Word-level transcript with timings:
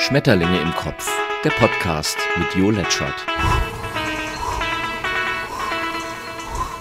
Schmetterlinge 0.00 0.62
im 0.62 0.74
Kopf, 0.74 1.06
der 1.44 1.50
Podcast 1.50 2.16
mit 2.38 2.54
Jo 2.54 2.70
Letschert. 2.70 3.26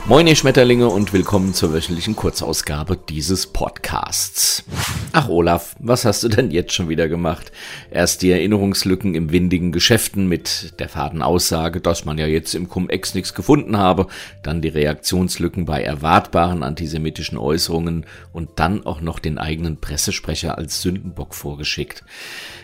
Moin 0.10 0.26
ihr 0.26 0.36
Schmetterlinge 0.36 0.88
und 0.88 1.14
willkommen 1.14 1.54
zur 1.54 1.72
wöchentlichen 1.72 2.16
Kurzausgabe 2.16 2.98
dieses 2.98 3.46
Podcasts. 3.46 4.64
Ach 5.12 5.30
Olaf, 5.30 5.76
was 5.78 6.04
hast 6.04 6.24
du 6.24 6.30
denn 6.30 6.50
jetzt 6.50 6.74
schon 6.74 6.90
wieder 6.90 7.08
gemacht? 7.08 7.52
Erst 7.92 8.24
die 8.24 8.32
Erinnerungslücken 8.32 9.14
im 9.14 9.32
windigen 9.32 9.72
Geschäften 9.72 10.28
mit 10.28 10.80
der 10.80 10.90
faden 10.90 11.22
Aussage, 11.22 11.80
dass 11.80 12.06
man 12.06 12.18
ja 12.18 12.26
jetzt 12.26 12.56
im 12.56 12.70
Cum-Ex 12.70 13.14
nichts 13.14 13.36
gefunden 13.36 13.78
habe, 13.78 14.08
dann 14.42 14.64
die 14.64 14.70
Reaktionslücken 14.70 15.66
bei 15.66 15.84
erwartbaren 15.84 16.64
antisemitischen 16.64 17.38
Äußerungen 17.38 18.08
und 18.34 18.50
dann 18.56 18.88
auch 18.88 19.02
noch 19.02 19.20
den 19.20 19.38
eigenen 19.38 19.80
Pressesprecher 19.80 20.58
als 20.58 20.82
Sündenbock 20.82 21.36
vorgeschickt. 21.36 22.04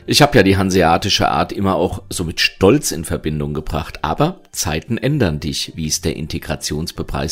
Ich 0.08 0.24
habe 0.24 0.38
ja 0.38 0.44
die 0.44 0.58
hanseatische 0.58 1.30
Art 1.30 1.52
immer 1.52 1.76
auch 1.76 2.02
so 2.10 2.24
mit 2.24 2.40
Stolz 2.40 2.92
in 2.92 3.06
Verbindung 3.06 3.54
gebracht, 3.54 4.00
aber 4.04 4.40
Zeiten 4.52 4.98
ändern 4.98 5.40
dich, 5.40 5.74
wie 5.76 5.88
es 5.88 6.02
der 6.02 6.16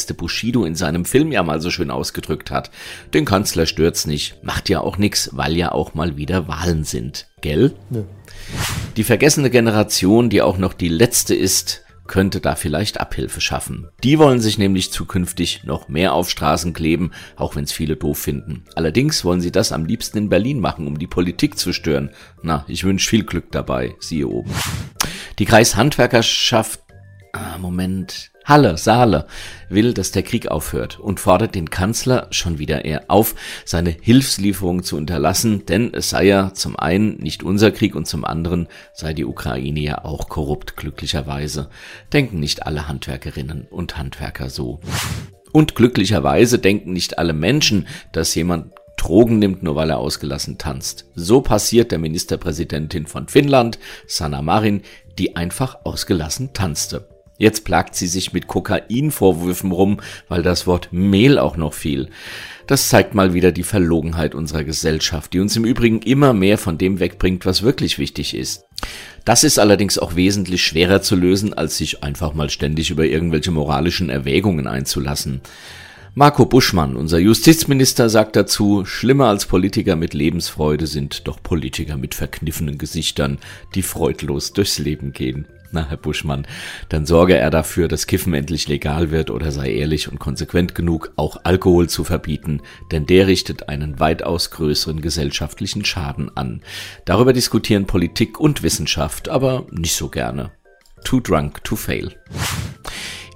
integrationsbepreiste 0.04 0.14
Bushido 0.14 0.66
in 0.66 0.76
seinem 0.76 1.06
Film 1.06 1.32
ja 1.32 1.44
mal 1.44 1.62
so 1.62 1.70
schön 1.70 1.92
ausgedrückt 1.92 2.52
hat. 2.52 2.70
Den 3.14 3.26
Kanzler 3.26 3.66
stört's 3.66 4.06
nicht, 4.06 4.44
macht 4.44 4.70
ja 4.70 4.82
auch 4.82 4.98
nix, 4.98 5.30
weil 5.34 5.56
ja 5.56 5.72
auch 5.72 5.94
mal 5.94 6.18
wieder 6.18 6.48
Wahlen 6.48 6.84
sind, 6.84 7.28
gell? 7.42 7.74
Ja. 7.90 8.04
Die 8.98 9.04
vergessene 9.04 9.50
Generation, 9.50 10.30
die 10.30 10.42
auch 10.42 10.58
noch 10.58 10.74
die 10.74 10.90
letzte 10.90 11.36
ist, 11.36 11.82
könnte 12.06 12.42
da 12.42 12.56
vielleicht 12.56 13.00
Abhilfe 13.00 13.40
schaffen. 13.40 13.88
Die 14.04 14.20
wollen 14.20 14.42
sich 14.42 14.58
nämlich 14.58 14.92
zukünftig 14.92 15.64
noch 15.64 15.88
mehr 15.88 16.14
auf 16.14 16.30
Straßen 16.30 16.74
kleben, 16.74 17.12
auch 17.38 17.56
wenn 17.56 17.64
es 17.64 17.72
viele 17.72 17.96
doof 17.96 18.18
finden. 18.20 18.66
Allerdings 18.76 19.24
wollen 19.24 19.40
sie 19.40 19.54
das 19.54 19.72
am 19.72 19.86
liebsten 19.86 20.18
in 20.18 20.30
Berlin 20.30 20.60
machen, 20.60 20.86
um 20.86 21.00
die 21.00 21.08
Politik 21.08 21.58
zu 21.58 21.72
stören. 21.72 22.10
Na, 22.42 22.66
ich 22.68 22.84
wünsche 22.84 23.10
viel 23.10 23.24
Glück 23.24 23.52
dabei, 23.52 23.96
siehe 24.00 24.28
oben. 24.28 24.52
Die 25.40 25.46
Kreishandwerkerschaft 25.46 26.82
Ah, 27.36 27.58
Moment. 27.58 28.32
Halle, 28.46 28.78
Saale 28.78 29.26
will, 29.70 29.94
dass 29.94 30.12
der 30.12 30.24
Krieg 30.24 30.48
aufhört 30.50 31.00
und 31.00 31.20
fordert 31.20 31.56
den 31.56 31.70
Kanzler 31.70 32.28
schon 32.32 32.60
wieder 32.60 32.86
eher 32.86 33.06
auf, 33.08 33.36
seine 33.66 33.96
Hilfslieferungen 34.02 34.84
zu 34.84 34.98
unterlassen, 34.98 35.66
denn 35.66 35.94
es 35.94 36.10
sei 36.10 36.26
ja 36.26 36.54
zum 36.54 36.78
einen 36.78 37.18
nicht 37.18 37.44
unser 37.44 37.72
Krieg 37.72 37.96
und 37.96 38.08
zum 38.08 38.26
anderen 38.26 38.68
sei 38.94 39.14
die 39.14 39.26
Ukraine 39.26 39.80
ja 39.80 40.06
auch 40.06 40.30
korrupt, 40.30 40.78
glücklicherweise. 40.78 41.70
Denken 42.12 42.40
nicht 42.40 42.66
alle 42.66 42.88
Handwerkerinnen 42.88 43.68
und 43.70 43.98
Handwerker 43.98 44.50
so. 44.50 44.80
Und 45.52 45.76
glücklicherweise 45.76 46.60
denken 46.60 46.94
nicht 46.94 47.18
alle 47.18 47.34
Menschen, 47.34 47.88
dass 48.12 48.36
jemand 48.36 48.74
Drogen 48.98 49.40
nimmt, 49.40 49.64
nur 49.64 49.76
weil 49.76 49.90
er 49.90 49.98
ausgelassen 49.98 50.58
tanzt. 50.58 51.06
So 51.14 51.42
passiert 51.42 51.92
der 51.92 52.00
Ministerpräsidentin 52.00 53.06
von 53.06 53.28
Finnland, 53.28 53.78
Sanna 54.08 54.42
Marin, 54.42 54.82
die 55.18 55.36
einfach 55.36 55.80
ausgelassen 55.84 56.54
tanzte. 56.54 57.13
Jetzt 57.38 57.66
plagt 57.66 57.96
sie 57.96 58.08
sich 58.08 58.32
mit 58.32 58.48
Kokainvorwürfen 58.48 59.72
rum, 59.72 60.00
weil 60.30 60.44
das 60.44 60.68
Wort 60.68 60.90
Mehl 60.92 61.40
auch 61.40 61.58
noch 61.58 61.74
fiel. 61.74 62.10
Das 62.68 62.90
zeigt 62.90 63.16
mal 63.16 63.34
wieder 63.34 63.52
die 63.52 63.64
Verlogenheit 63.64 64.36
unserer 64.36 64.64
Gesellschaft, 64.64 65.34
die 65.34 65.40
uns 65.40 65.56
im 65.56 65.66
Übrigen 65.66 66.02
immer 66.02 66.34
mehr 66.34 66.58
von 66.58 66.78
dem 66.78 67.00
wegbringt, 67.00 67.46
was 67.46 67.64
wirklich 67.64 67.98
wichtig 67.98 68.36
ist. 68.36 68.66
Das 69.26 69.44
ist 69.44 69.60
allerdings 69.60 69.98
auch 69.98 70.16
wesentlich 70.16 70.64
schwerer 70.64 71.02
zu 71.02 71.16
lösen, 71.16 71.54
als 71.54 71.78
sich 71.78 72.04
einfach 72.04 72.34
mal 72.34 72.50
ständig 72.50 72.90
über 72.90 73.06
irgendwelche 73.06 73.52
moralischen 73.52 74.10
Erwägungen 74.10 74.68
einzulassen. 74.68 75.42
Marco 76.16 76.46
Buschmann, 76.46 76.96
unser 76.96 77.18
Justizminister, 77.18 78.08
sagt 78.08 78.36
dazu, 78.36 78.86
schlimmer 78.86 79.30
als 79.30 79.48
Politiker 79.48 79.96
mit 79.96 80.14
Lebensfreude 80.14 80.86
sind 80.86 81.28
doch 81.28 81.42
Politiker 81.42 81.98
mit 81.98 82.14
verkniffenen 82.14 82.78
Gesichtern, 82.78 83.40
die 83.74 83.82
freudlos 83.82 84.54
durchs 84.54 84.78
Leben 84.78 85.12
gehen. 85.12 85.48
Na, 85.76 85.90
Herr 85.90 85.98
Buschmann, 85.98 86.46
dann 86.90 87.08
sorge 87.08 87.36
er 87.36 87.50
dafür, 87.50 87.88
dass 87.88 88.06
Kiffen 88.06 88.36
endlich 88.36 88.68
legal 88.68 89.10
wird 89.10 89.32
oder 89.32 89.52
sei 89.52 89.74
ehrlich 89.74 90.08
und 90.08 90.20
konsequent 90.20 90.76
genug, 90.76 91.12
auch 91.16 91.38
Alkohol 91.46 91.90
zu 91.90 92.04
verbieten, 92.04 92.62
denn 92.92 93.08
der 93.08 93.26
richtet 93.26 93.70
einen 93.70 94.00
weitaus 94.00 94.52
größeren 94.52 95.02
gesellschaftlichen 95.02 95.84
Schaden 95.84 96.30
an. 96.38 96.62
Darüber 97.06 97.34
diskutieren 97.34 97.88
Politik 97.88 98.40
und 98.40 98.62
Wissenschaft, 98.62 99.30
aber 99.30 99.66
nicht 99.72 99.96
so 99.96 100.10
gerne. 100.10 100.52
Too 101.04 101.22
drunk 101.22 101.64
to 101.64 101.76
fail. 101.76 102.16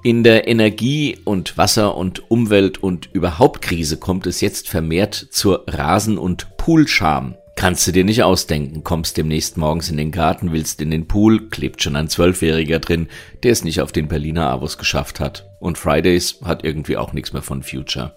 In 0.04 0.24
der 0.24 0.48
Energie- 0.48 1.18
und 1.26 1.58
Wasser- 1.58 1.98
und 1.98 2.30
Umwelt- 2.30 2.78
und 2.78 3.10
überhaupt 3.14 3.64
Krise 3.64 3.98
kommt 3.98 4.28
es 4.28 4.42
jetzt 4.42 4.70
vermehrt 4.70 5.16
zur 5.32 5.64
Rasen- 5.68 6.20
und 6.20 6.56
Poolscham. 6.58 7.34
Kannst 7.58 7.88
du 7.88 7.92
dir 7.92 8.04
nicht 8.04 8.22
ausdenken, 8.22 8.84
kommst 8.84 9.18
demnächst 9.18 9.58
morgens 9.58 9.90
in 9.90 9.98
den 9.98 10.12
Garten, 10.12 10.52
willst 10.52 10.80
in 10.80 10.92
den 10.92 11.08
Pool, 11.08 11.50
klebt 11.50 11.82
schon 11.82 11.96
ein 11.96 12.08
Zwölfjähriger 12.08 12.78
drin, 12.78 13.08
der 13.42 13.52
es 13.52 13.64
nicht 13.64 13.82
auf 13.82 13.92
den 13.92 14.08
Berliner 14.08 14.52
Avos 14.52 14.78
geschafft 14.78 15.20
hat. 15.20 15.50
Und 15.60 15.80
Fridays 15.80 16.40
hat 16.46 16.64
irgendwie 16.64 16.98
auch 16.98 17.14
nichts 17.14 17.34
mehr 17.34 17.42
von 17.42 17.64
Future. 17.64 18.14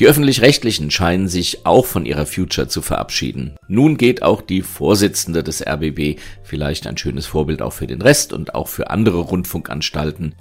Die 0.00 0.06
öffentlich-rechtlichen 0.06 0.90
scheinen 0.90 1.28
sich 1.28 1.64
auch 1.66 1.86
von 1.86 2.04
ihrer 2.04 2.26
Future 2.26 2.66
zu 2.66 2.82
verabschieden. 2.82 3.54
Nun 3.68 3.96
geht 3.96 4.22
auch 4.22 4.42
die 4.42 4.62
Vorsitzende 4.62 5.44
des 5.44 5.64
RBB, 5.64 6.18
vielleicht 6.42 6.88
ein 6.88 6.98
schönes 6.98 7.26
Vorbild 7.26 7.62
auch 7.62 7.72
für 7.72 7.86
den 7.86 8.02
Rest 8.02 8.32
und 8.32 8.56
auch 8.56 8.66
für 8.66 8.90
andere 8.90 9.18
Rundfunkanstalten. 9.18 10.34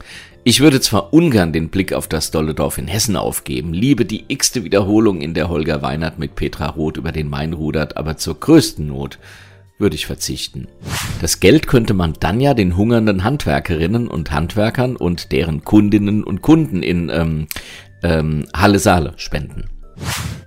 Ich 0.44 0.60
würde 0.60 0.82
zwar 0.82 1.14
ungern 1.14 1.54
den 1.54 1.70
Blick 1.70 1.94
auf 1.94 2.08
das 2.08 2.32
Dolledorf 2.32 2.80
in 2.80 2.88
Hessen 2.88 3.16
aufgeben, 3.16 3.74
liebe 3.74 4.06
die 4.06 4.26
x-te 4.28 4.64
Wiederholung, 4.64 5.22
in 5.22 5.36
der 5.36 5.50
Holger 5.50 5.82
Weinert 5.84 6.18
mit 6.18 6.36
Petra 6.36 6.68
Roth 6.68 6.98
über 6.98 7.12
den 7.12 7.30
Main 7.30 7.54
rudert, 7.54 7.96
aber 7.96 8.18
zur 8.18 8.40
größten 8.40 8.88
Not 8.88 9.20
würde 9.78 9.96
ich 9.96 10.06
verzichten. 10.06 10.68
Das 11.22 11.40
Geld 11.40 11.68
könnte 11.68 11.94
man 11.94 12.14
dann 12.20 12.40
ja 12.40 12.54
den 12.54 12.76
hungernden 12.76 13.24
Handwerkerinnen 13.24 14.08
und 14.08 14.32
Handwerkern 14.32 14.96
und 14.96 15.32
deren 15.32 15.64
Kundinnen 15.64 16.24
und 16.24 16.42
Kunden 16.42 16.84
in 16.84 17.10
ähm, 17.10 17.48
ähm, 18.04 18.46
Halle 18.54 18.80
Saale 18.80 19.14
spenden. 19.18 19.70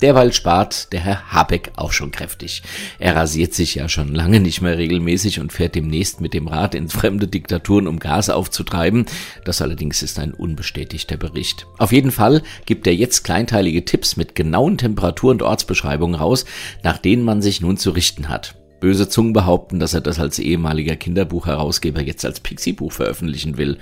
Derweil 0.02 0.32
spart 0.32 0.92
der 0.92 1.00
Herr 1.00 1.32
Habeck 1.32 1.72
auch 1.76 1.92
schon 1.92 2.10
kräftig. 2.10 2.62
Er 2.98 3.16
rasiert 3.16 3.54
sich 3.54 3.76
ja 3.76 3.88
schon 3.88 4.14
lange 4.14 4.40
nicht 4.40 4.60
mehr 4.60 4.76
regelmäßig 4.76 5.40
und 5.40 5.52
fährt 5.52 5.74
demnächst 5.74 6.20
mit 6.20 6.34
dem 6.34 6.48
Rad 6.48 6.74
in 6.74 6.88
fremde 6.88 7.28
Diktaturen, 7.28 7.86
um 7.86 7.98
Gas 7.98 8.28
aufzutreiben. 8.28 9.06
Das 9.44 9.62
allerdings 9.62 10.02
ist 10.02 10.18
ein 10.18 10.34
unbestätigter 10.34 11.16
Bericht. 11.16 11.66
Auf 11.78 11.92
jeden 11.92 12.10
Fall 12.10 12.42
gibt 12.66 12.86
er 12.86 12.94
jetzt 12.94 13.24
kleinteilige 13.24 13.84
Tipps 13.84 14.16
mit 14.16 14.34
genauen 14.34 14.76
Temperatur- 14.76 15.30
und 15.30 15.42
Ortsbeschreibungen 15.42 16.16
raus, 16.16 16.44
nach 16.82 16.98
denen 16.98 17.22
man 17.22 17.40
sich 17.40 17.60
nun 17.60 17.78
zu 17.78 17.90
richten 17.90 18.28
hat. 18.28 18.54
Böse 18.80 19.08
Zungen 19.08 19.32
behaupten, 19.32 19.80
dass 19.80 19.94
er 19.94 20.00
das 20.00 20.18
als 20.18 20.38
ehemaliger 20.38 20.96
Kinderbuchherausgeber 20.96 22.02
jetzt 22.02 22.24
als 22.24 22.40
Pixie-Buch 22.40 22.92
veröffentlichen 22.92 23.56
will. 23.56 23.78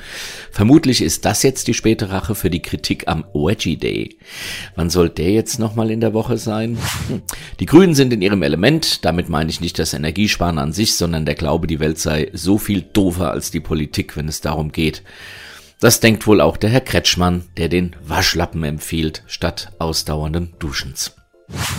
Vermutlich 0.50 1.02
ist 1.02 1.24
das 1.24 1.42
jetzt 1.42 1.66
die 1.68 1.74
späte 1.74 2.10
Rache 2.10 2.34
für 2.34 2.50
die 2.50 2.62
Kritik 2.62 3.08
am 3.08 3.24
Wedgie 3.34 3.76
Day. 3.76 4.18
Wann 4.76 4.90
soll 4.90 5.08
der 5.08 5.32
jetzt 5.32 5.58
nochmal 5.58 5.90
in 5.90 6.00
der 6.00 6.14
Woche 6.14 6.38
sein? 6.38 6.78
Hm. 7.08 7.22
Die 7.60 7.66
Grünen 7.66 7.94
sind 7.94 8.12
in 8.12 8.22
ihrem 8.22 8.42
Element. 8.42 9.04
Damit 9.04 9.28
meine 9.28 9.50
ich 9.50 9.60
nicht 9.60 9.78
das 9.78 9.94
Energiesparen 9.94 10.58
an 10.58 10.72
sich, 10.72 10.96
sondern 10.96 11.26
der 11.26 11.34
Glaube, 11.34 11.66
die 11.66 11.80
Welt 11.80 11.98
sei 11.98 12.30
so 12.32 12.58
viel 12.58 12.82
doofer 12.82 13.30
als 13.30 13.50
die 13.50 13.60
Politik, 13.60 14.16
wenn 14.16 14.28
es 14.28 14.40
darum 14.40 14.72
geht. 14.72 15.02
Das 15.80 16.00
denkt 16.00 16.26
wohl 16.26 16.40
auch 16.40 16.56
der 16.56 16.70
Herr 16.70 16.80
Kretschmann, 16.80 17.44
der 17.56 17.68
den 17.68 17.94
Waschlappen 18.02 18.64
empfiehlt, 18.64 19.22
statt 19.26 19.72
ausdauernden 19.78 20.54
Duschens. 20.58 21.14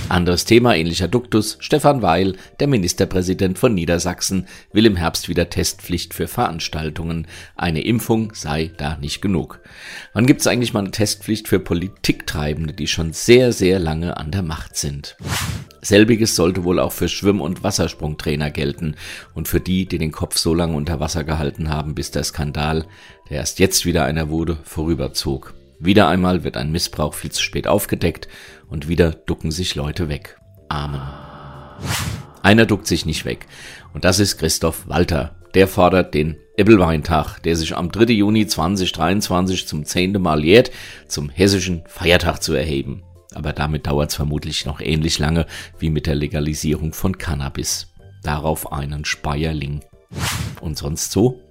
Anderes 0.08 0.46
Thema, 0.46 0.76
ähnlicher 0.76 1.08
Duktus. 1.08 1.58
Stefan 1.59 2.02
Weil, 2.02 2.36
der 2.59 2.68
Ministerpräsident 2.68 3.58
von 3.58 3.74
Niedersachsen, 3.74 4.48
will 4.72 4.86
im 4.86 4.96
Herbst 4.96 5.30
wieder 5.30 5.50
Testpflicht 5.50 6.14
für 6.14 6.28
Veranstaltungen. 6.28 7.28
Eine 7.56 7.81
Impfung 7.81 8.34
sei 8.36 8.72
da 8.78 8.98
nicht 8.98 9.22
genug. 9.22 9.62
Wann 10.14 10.28
gibt's 10.28 10.46
eigentlich 10.46 10.74
mal 10.74 10.81
eine 10.81 10.92
Testpflicht 10.92 11.48
für 11.48 11.59
Politiktreibende, 11.59 12.74
die 12.74 12.88
schon 12.88 13.14
sehr, 13.14 13.52
sehr 13.52 13.80
lange 13.80 14.18
an 14.18 14.31
der 14.31 14.44
Macht 14.44 14.78
sind? 14.78 15.18
Selbiges 15.82 16.36
sollte 16.36 16.64
wohl 16.64 16.80
auch 16.80 16.92
für 16.92 17.09
Schwimm- 17.09 17.42
und 17.42 17.64
Wassersprungtrainer 17.64 18.52
gelten 18.52 18.96
und 19.34 19.47
für 19.47 19.59
die, 19.59 19.88
die 19.88 19.97
den 19.97 20.12
Kopf 20.12 20.38
so 20.38 20.53
lange 20.53 20.76
unter 20.76 21.00
Wasser 21.00 21.23
gehalten 21.23 21.70
haben, 21.70 21.96
bis 21.96 22.12
der 22.12 22.23
Skandal, 22.23 22.85
der 23.29 23.38
erst 23.38 23.59
jetzt 23.59 23.85
wieder 23.85 24.06
einer 24.06 24.29
wurde, 24.29 24.58
vorüberzog. 24.64 25.56
Wieder 25.80 26.08
einmal 26.08 26.44
wird 26.44 26.58
ein 26.58 26.72
Missbrauch 26.72 27.14
viel 27.14 27.32
zu 27.32 27.42
spät 27.42 27.68
aufgedeckt 27.68 28.28
und 28.68 28.88
wieder 28.88 29.12
ducken 29.12 29.52
sich 29.52 29.76
Leute 29.76 30.10
weg. 30.10 30.38
Amen. 30.70 31.02
Einer 32.42 32.66
duckt 32.66 32.88
sich 32.88 33.06
nicht 33.06 33.26
weg. 33.26 33.48
Und 33.94 34.06
das 34.06 34.20
ist 34.20 34.38
Christoph 34.38 34.88
Walter. 34.88 35.36
Der 35.54 35.68
fordert 35.68 36.14
den 36.14 36.38
Ebbelweintag, 36.58 37.40
der 37.40 37.56
sich 37.56 37.76
am 37.76 37.92
3. 37.92 38.14
Juni 38.14 38.46
2023 38.46 39.68
zum 39.68 39.86
zehnten 39.86 40.22
Mal 40.22 40.44
jährt, 40.44 40.72
zum 41.08 41.30
hessischen 41.30 41.84
Feiertag 41.88 42.40
zu 42.40 42.54
erheben. 42.54 43.04
Aber 43.34 43.52
damit 43.52 43.88
dauert 43.88 44.12
es 44.12 44.16
vermutlich 44.16 44.66
noch 44.66 44.80
ähnlich 44.80 45.20
lange 45.20 45.46
wie 45.80 45.90
mit 45.90 46.08
der 46.08 46.16
Legalisierung 46.16 46.94
von 46.94 47.18
Cannabis. 47.18 47.88
Darauf 48.24 48.72
einen 48.72 49.06
Speierling. 49.06 49.82
Und 50.62 50.78
sonst 50.78 51.12
so? 51.12 51.42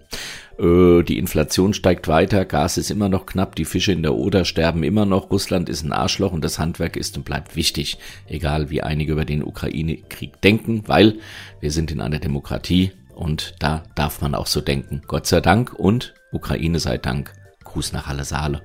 Äh, 0.59 1.03
die 1.03 1.19
Inflation 1.19 1.75
steigt 1.75 2.09
weiter, 2.09 2.45
Gas 2.45 2.79
ist 2.79 2.91
immer 2.91 3.09
noch 3.09 3.27
knapp, 3.27 3.55
die 3.57 3.65
Fische 3.65 3.93
in 3.93 4.03
der 4.03 4.15
Oder 4.15 4.45
sterben 4.45 4.83
immer 4.83 5.07
noch, 5.07 5.31
Russland 5.31 5.69
ist 5.69 5.83
ein 5.83 5.93
Arschloch 5.93 6.33
und 6.33 6.45
das 6.45 6.59
Handwerk 6.59 6.97
ist 6.97 7.17
und 7.17 7.25
bleibt 7.25 7.57
wichtig, 7.57 7.99
egal 8.27 8.71
wie 8.71 8.83
einige 8.83 9.13
über 9.13 9.25
den 9.25 9.43
Ukraine-Krieg 9.43 10.41
denken, 10.41 10.85
weil 10.87 11.19
wir 11.61 11.71
sind 11.71 11.91
in 11.91 12.01
einer 12.01 12.19
Demokratie 12.19 12.93
und 13.15 13.55
da 13.59 13.85
darf 13.95 14.21
man 14.21 14.35
auch 14.35 14.47
so 14.47 14.61
denken. 14.61 15.03
Gott 15.07 15.27
sei 15.27 15.41
Dank 15.41 15.73
und 15.75 16.15
Ukraine 16.33 16.81
sei 16.81 16.99
Dank. 16.99 17.33
Gruß 17.65 17.93
nach 17.93 18.07
Halle 18.07 18.25
Saale. 18.25 18.63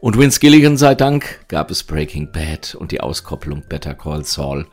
Und 0.00 0.16
Vince 0.16 0.40
Gilligan 0.40 0.76
sei 0.76 0.94
Dank 0.94 1.40
gab 1.48 1.70
es 1.70 1.82
Breaking 1.82 2.32
Bad 2.32 2.74
und 2.74 2.92
die 2.92 3.00
Auskopplung 3.00 3.64
Better 3.68 3.94
Call 3.94 4.24
Saul. 4.24 4.66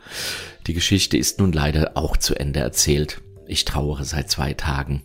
Die 0.66 0.72
Geschichte 0.72 1.16
ist 1.18 1.40
nun 1.40 1.52
leider 1.52 1.92
auch 1.94 2.16
zu 2.16 2.34
Ende 2.34 2.60
erzählt. 2.60 3.20
Ich 3.46 3.64
trauere 3.64 4.04
seit 4.04 4.30
zwei 4.30 4.54
Tagen. 4.54 5.02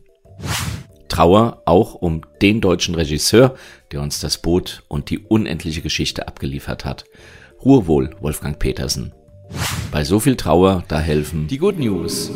Trauer 1.11 1.61
auch 1.65 1.93
um 1.93 2.21
den 2.41 2.61
deutschen 2.61 2.95
Regisseur, 2.95 3.55
der 3.91 4.01
uns 4.01 4.21
das 4.21 4.37
Boot 4.37 4.83
und 4.87 5.09
die 5.09 5.19
unendliche 5.19 5.81
Geschichte 5.81 6.25
abgeliefert 6.29 6.85
hat. 6.85 7.03
Ruhe 7.65 7.85
wohl, 7.85 8.15
Wolfgang 8.21 8.57
Petersen. 8.57 9.11
Bei 9.91 10.05
so 10.05 10.21
viel 10.21 10.37
Trauer, 10.37 10.85
da 10.87 10.99
helfen 11.01 11.47
die 11.47 11.57
Good 11.57 11.79
News. 11.79 12.31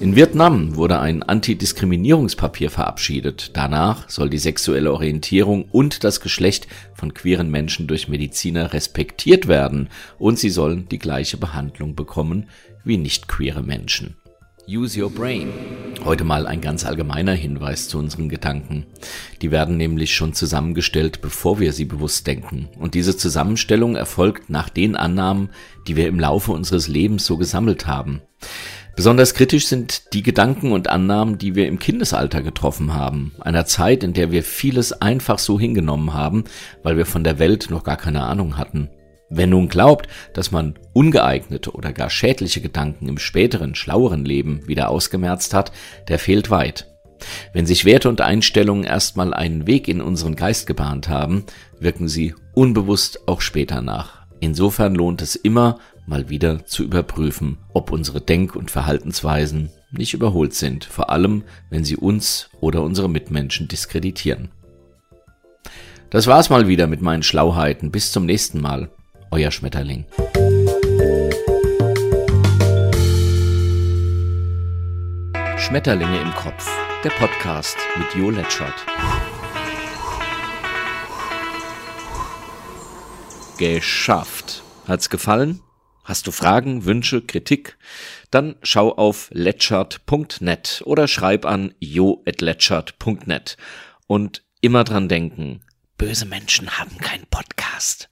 In 0.00 0.16
Vietnam 0.16 0.74
wurde 0.74 0.98
ein 0.98 1.22
Antidiskriminierungspapier 1.22 2.70
verabschiedet. 2.70 3.52
Danach 3.54 4.10
soll 4.10 4.30
die 4.30 4.38
sexuelle 4.38 4.92
Orientierung 4.92 5.66
und 5.70 6.02
das 6.02 6.20
Geschlecht 6.20 6.66
von 6.94 7.14
queeren 7.14 7.52
Menschen 7.52 7.86
durch 7.86 8.08
Mediziner 8.08 8.72
respektiert 8.72 9.46
werden 9.46 9.90
und 10.18 10.40
sie 10.40 10.50
sollen 10.50 10.88
die 10.88 10.98
gleiche 10.98 11.36
Behandlung 11.36 11.94
bekommen 11.94 12.48
wie 12.82 12.96
nicht 12.96 13.28
queere 13.28 13.62
Menschen. 13.62 14.16
Use 14.68 15.02
your 15.02 15.08
brain. 15.08 15.50
Heute 16.04 16.24
mal 16.24 16.46
ein 16.46 16.60
ganz 16.60 16.84
allgemeiner 16.84 17.32
Hinweis 17.32 17.88
zu 17.88 17.98
unseren 17.98 18.28
Gedanken. 18.28 18.84
Die 19.40 19.50
werden 19.50 19.78
nämlich 19.78 20.14
schon 20.14 20.34
zusammengestellt, 20.34 21.22
bevor 21.22 21.58
wir 21.58 21.72
sie 21.72 21.86
bewusst 21.86 22.26
denken. 22.26 22.68
Und 22.78 22.92
diese 22.92 23.16
Zusammenstellung 23.16 23.96
erfolgt 23.96 24.50
nach 24.50 24.68
den 24.68 24.94
Annahmen, 24.94 25.48
die 25.86 25.96
wir 25.96 26.06
im 26.06 26.20
Laufe 26.20 26.52
unseres 26.52 26.86
Lebens 26.86 27.24
so 27.24 27.38
gesammelt 27.38 27.86
haben. 27.86 28.20
Besonders 28.94 29.32
kritisch 29.32 29.68
sind 29.68 30.12
die 30.12 30.22
Gedanken 30.22 30.72
und 30.72 30.90
Annahmen, 30.90 31.38
die 31.38 31.54
wir 31.54 31.66
im 31.66 31.78
Kindesalter 31.78 32.42
getroffen 32.42 32.92
haben, 32.92 33.32
einer 33.40 33.64
Zeit, 33.64 34.04
in 34.04 34.12
der 34.12 34.32
wir 34.32 34.42
vieles 34.42 34.92
einfach 34.92 35.38
so 35.38 35.58
hingenommen 35.58 36.12
haben, 36.12 36.44
weil 36.82 36.98
wir 36.98 37.06
von 37.06 37.24
der 37.24 37.38
Welt 37.38 37.68
noch 37.70 37.84
gar 37.84 37.96
keine 37.96 38.24
Ahnung 38.24 38.58
hatten. 38.58 38.90
Wer 39.30 39.46
nun 39.46 39.68
glaubt, 39.68 40.08
dass 40.32 40.50
man 40.50 40.74
ungeeignete 40.92 41.72
oder 41.72 41.92
gar 41.92 42.10
schädliche 42.10 42.60
Gedanken 42.60 43.08
im 43.08 43.18
späteren, 43.18 43.74
schlaueren 43.74 44.24
Leben 44.24 44.66
wieder 44.66 44.88
ausgemerzt 44.88 45.52
hat, 45.52 45.72
der 46.08 46.18
fehlt 46.18 46.50
weit. 46.50 46.86
Wenn 47.52 47.66
sich 47.66 47.84
Werte 47.84 48.08
und 48.08 48.20
Einstellungen 48.20 48.84
erstmal 48.84 49.34
einen 49.34 49.66
Weg 49.66 49.88
in 49.88 50.00
unseren 50.00 50.36
Geist 50.36 50.66
gebahnt 50.66 51.08
haben, 51.08 51.44
wirken 51.78 52.08
sie 52.08 52.34
unbewusst 52.54 53.26
auch 53.26 53.40
später 53.40 53.82
nach. 53.82 54.26
Insofern 54.40 54.94
lohnt 54.94 55.20
es 55.20 55.36
immer, 55.36 55.78
mal 56.06 56.30
wieder 56.30 56.64
zu 56.64 56.84
überprüfen, 56.84 57.58
ob 57.74 57.90
unsere 57.92 58.20
Denk- 58.20 58.56
und 58.56 58.70
Verhaltensweisen 58.70 59.70
nicht 59.90 60.14
überholt 60.14 60.54
sind, 60.54 60.84
vor 60.84 61.10
allem 61.10 61.44
wenn 61.70 61.84
sie 61.84 61.96
uns 61.96 62.48
oder 62.60 62.82
unsere 62.82 63.10
Mitmenschen 63.10 63.68
diskreditieren. 63.68 64.50
Das 66.10 66.26
war's 66.26 66.48
mal 66.48 66.68
wieder 66.68 66.86
mit 66.86 67.02
meinen 67.02 67.22
Schlauheiten. 67.22 67.90
Bis 67.90 68.12
zum 68.12 68.24
nächsten 68.24 68.60
Mal. 68.60 68.90
Euer 69.30 69.50
Schmetterling. 69.50 70.06
Schmetterlinge 75.58 76.20
im 76.20 76.34
Kopf. 76.34 76.66
Der 77.04 77.10
Podcast 77.10 77.76
mit 77.98 78.14
Jo 78.14 78.30
Letschert. 78.30 78.86
Geschafft. 83.58 84.62
Hat's 84.86 85.10
gefallen? 85.10 85.60
Hast 86.04 86.26
du 86.26 86.30
Fragen, 86.30 86.86
Wünsche, 86.86 87.20
Kritik? 87.20 87.76
Dann 88.30 88.56
schau 88.62 88.96
auf 88.96 89.28
letchert.net 89.32 90.82
oder 90.86 91.06
schreib 91.06 91.44
an 91.44 91.74
jo.letchert.net. 91.80 93.58
Und 94.06 94.42
immer 94.62 94.84
dran 94.84 95.08
denken, 95.08 95.60
böse 95.98 96.24
Menschen 96.24 96.78
haben 96.78 96.96
keinen 96.96 97.26
Podcast. 97.26 98.08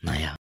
Naja. 0.00 0.36